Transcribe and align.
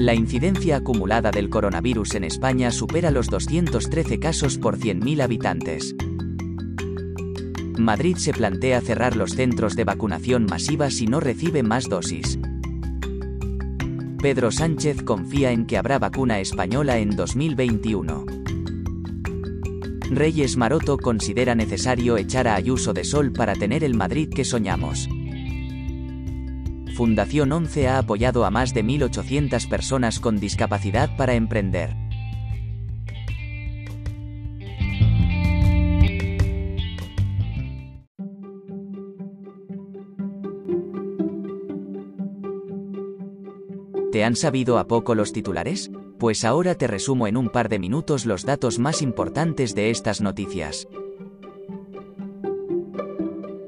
La 0.00 0.14
incidencia 0.14 0.76
acumulada 0.76 1.30
del 1.30 1.50
coronavirus 1.50 2.14
en 2.14 2.24
España 2.24 2.70
supera 2.70 3.10
los 3.10 3.26
213 3.26 4.18
casos 4.18 4.56
por 4.56 4.78
100.000 4.78 5.22
habitantes. 5.22 5.94
Madrid 7.76 8.16
se 8.16 8.32
plantea 8.32 8.80
cerrar 8.80 9.14
los 9.14 9.32
centros 9.32 9.76
de 9.76 9.84
vacunación 9.84 10.46
masiva 10.46 10.90
si 10.90 11.06
no 11.06 11.20
recibe 11.20 11.62
más 11.62 11.90
dosis. 11.90 12.38
Pedro 14.22 14.50
Sánchez 14.50 15.02
confía 15.02 15.52
en 15.52 15.66
que 15.66 15.76
habrá 15.76 15.98
vacuna 15.98 16.40
española 16.40 16.96
en 16.96 17.14
2021. 17.14 18.24
Reyes 20.12 20.56
Maroto 20.56 20.96
considera 20.96 21.54
necesario 21.54 22.16
echar 22.16 22.48
a 22.48 22.54
Ayuso 22.54 22.94
de 22.94 23.04
Sol 23.04 23.32
para 23.32 23.54
tener 23.54 23.84
el 23.84 23.94
Madrid 23.94 24.30
que 24.34 24.46
soñamos. 24.46 25.10
Fundación 27.00 27.50
11 27.50 27.88
ha 27.88 27.96
apoyado 27.96 28.44
a 28.44 28.50
más 28.50 28.74
de 28.74 28.84
1.800 28.84 29.70
personas 29.70 30.20
con 30.20 30.38
discapacidad 30.38 31.16
para 31.16 31.32
emprender. 31.32 31.96
¿Te 44.12 44.22
han 44.22 44.36
sabido 44.36 44.78
a 44.78 44.86
poco 44.86 45.14
los 45.14 45.32
titulares? 45.32 45.90
Pues 46.18 46.44
ahora 46.44 46.74
te 46.74 46.86
resumo 46.86 47.26
en 47.26 47.38
un 47.38 47.48
par 47.48 47.70
de 47.70 47.78
minutos 47.78 48.26
los 48.26 48.44
datos 48.44 48.78
más 48.78 49.00
importantes 49.00 49.74
de 49.74 49.88
estas 49.88 50.20
noticias. 50.20 50.86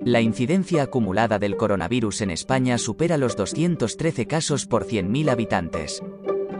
La 0.04 0.20
incidencia 0.20 0.82
acumulada 0.82 1.38
del 1.38 1.56
coronavirus 1.56 2.22
en 2.22 2.30
España 2.30 2.76
supera 2.76 3.16
los 3.18 3.36
213 3.36 4.26
casos 4.26 4.66
por 4.66 4.84
100.000 4.84 5.30
habitantes. 5.30 6.02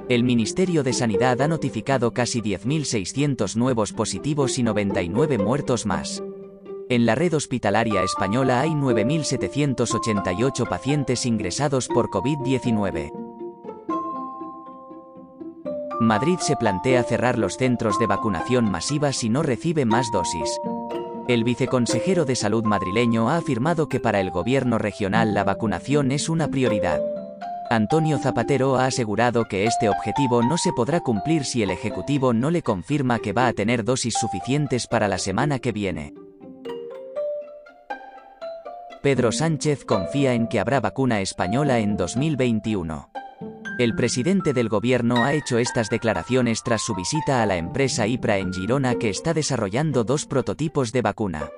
El 0.08 0.22
Ministerio 0.22 0.84
de 0.84 0.92
Sanidad 0.92 1.40
ha 1.40 1.48
notificado 1.48 2.12
casi 2.12 2.40
10.600 2.40 3.56
nuevos 3.56 3.92
positivos 3.92 4.60
y 4.60 4.62
99 4.62 5.38
muertos 5.38 5.86
más. 5.86 6.22
En 6.88 7.04
la 7.04 7.16
red 7.16 7.34
hospitalaria 7.34 8.04
española 8.04 8.60
hay 8.60 8.70
9.788 8.70 10.68
pacientes 10.68 11.26
ingresados 11.26 11.88
por 11.88 12.10
COVID-19. 12.10 13.10
Madrid 16.00 16.38
se 16.38 16.54
plantea 16.56 17.02
cerrar 17.02 17.38
los 17.38 17.56
centros 17.56 17.98
de 17.98 18.06
vacunación 18.06 18.70
masiva 18.70 19.12
si 19.12 19.28
no 19.28 19.42
recibe 19.42 19.84
más 19.84 20.12
dosis. 20.12 20.60
El 21.28 21.44
viceconsejero 21.44 22.24
de 22.24 22.34
Salud 22.34 22.64
madrileño 22.64 23.30
ha 23.30 23.36
afirmado 23.36 23.88
que 23.88 24.00
para 24.00 24.20
el 24.20 24.30
gobierno 24.30 24.78
regional 24.78 25.34
la 25.34 25.44
vacunación 25.44 26.10
es 26.10 26.28
una 26.28 26.48
prioridad. 26.48 27.00
Antonio 27.70 28.18
Zapatero 28.18 28.76
ha 28.76 28.86
asegurado 28.86 29.44
que 29.44 29.64
este 29.64 29.88
objetivo 29.88 30.42
no 30.42 30.58
se 30.58 30.72
podrá 30.72 31.00
cumplir 31.00 31.44
si 31.44 31.62
el 31.62 31.70
Ejecutivo 31.70 32.32
no 32.32 32.50
le 32.50 32.62
confirma 32.62 33.20
que 33.20 33.32
va 33.32 33.46
a 33.46 33.52
tener 33.52 33.84
dosis 33.84 34.14
suficientes 34.14 34.88
para 34.88 35.06
la 35.06 35.16
semana 35.16 35.60
que 35.60 35.70
viene. 35.70 36.12
Pedro 39.00 39.32
Sánchez 39.32 39.84
confía 39.84 40.34
en 40.34 40.48
que 40.48 40.60
habrá 40.60 40.80
vacuna 40.80 41.20
española 41.20 41.78
en 41.78 41.96
2021. 41.96 43.10
El 43.78 43.94
presidente 43.94 44.52
del 44.52 44.68
gobierno 44.68 45.24
ha 45.24 45.32
hecho 45.32 45.56
estas 45.56 45.88
declaraciones 45.88 46.62
tras 46.62 46.82
su 46.82 46.94
visita 46.94 47.42
a 47.42 47.46
la 47.46 47.56
empresa 47.56 48.06
IPRA 48.06 48.36
en 48.36 48.52
Girona 48.52 48.96
que 48.96 49.08
está 49.08 49.32
desarrollando 49.32 50.04
dos 50.04 50.26
prototipos 50.26 50.92
de 50.92 51.00
vacuna. 51.00 51.50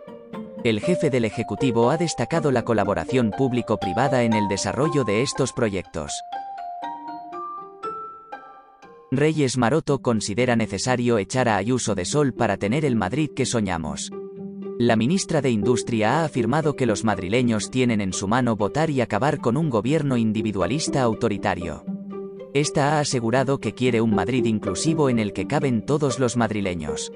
El 0.63 0.81
jefe 0.81 1.11
del 1.11 1.25
Ejecutivo 1.25 1.91
ha 1.91 1.97
destacado 1.97 2.53
la 2.53 2.63
colaboración 2.63 3.33
público-privada 3.37 4.23
en 4.23 4.33
el 4.33 4.47
desarrollo 4.47 5.03
de 5.03 5.23
estos 5.23 5.53
proyectos. 5.53 6.13
Reyes 9.11 9.59
Maroto 9.59 10.01
considera 10.01 10.55
necesario 10.55 11.19
echar 11.19 11.49
a 11.49 11.57
Ayuso 11.57 11.97
de 11.97 12.05
Sol 12.05 12.33
para 12.33 12.57
tener 12.57 12.85
el 12.85 12.95
Madrid 12.95 13.31
que 13.35 13.45
soñamos. 13.45 14.11
La 14.79 14.97
ministra 14.97 15.43
de 15.43 15.51
Industria 15.51 16.21
ha 16.21 16.25
afirmado 16.25 16.75
que 16.75 16.87
los 16.87 17.05
madrileños 17.05 17.71
tienen 17.71 18.01
en 18.01 18.13
su 18.13 18.29
mano 18.29 18.57
votar 18.57 18.89
y 18.91 19.01
acabar 19.01 19.39
con 19.41 19.57
un 19.57 19.69
gobierno 19.69 20.17
individualista 20.17 21.03
autoritario. 21.03 21.85
Esta 22.55 22.93
ha 22.93 23.01
asegurado 23.01 23.59
que 23.59 23.75
quiere 23.75 24.01
un 24.01 24.15
Madrid 24.15 24.45
inclusivo 24.45 25.09
en 25.09 25.19
el 25.19 25.33
que 25.33 25.49
caben 25.49 25.85
todos 25.85 26.21
los 26.21 26.37
madrileños. 26.37 27.13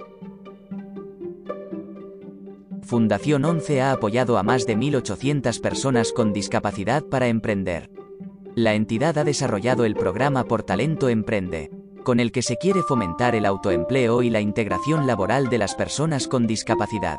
Fundación 2.83 3.45
11 3.45 3.81
ha 3.81 3.93
apoyado 3.93 4.37
a 4.37 4.43
más 4.43 4.67
de 4.67 4.77
1.800 4.77 5.61
personas 5.61 6.13
con 6.13 6.33
discapacidad 6.33 7.05
para 7.05 7.29
emprender. 7.29 7.89
La 8.57 8.75
entidad 8.75 9.17
ha 9.17 9.23
desarrollado 9.23 9.85
el 9.85 9.95
programa 9.95 10.43
Por 10.43 10.65
Talento 10.65 11.09
Emprende, 11.09 11.71
con 12.03 12.19
el 12.19 12.33
que 12.33 12.43
se 12.43 12.57
quiere 12.57 12.83
fomentar 12.83 13.37
el 13.37 13.47
autoempleo 13.47 14.23
y 14.23 14.31
la 14.31 14.41
integración 14.41 15.07
laboral 15.07 15.49
de 15.51 15.59
las 15.59 15.77
personas 15.77 16.27
con 16.27 16.49
discapacidad. 16.49 17.19